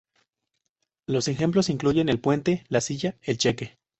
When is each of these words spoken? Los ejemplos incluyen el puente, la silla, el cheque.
Los 1.05 1.27
ejemplos 1.27 1.69
incluyen 1.69 2.09
el 2.09 2.19
puente, 2.19 2.65
la 2.69 2.81
silla, 2.81 3.19
el 3.21 3.37
cheque. 3.37 3.77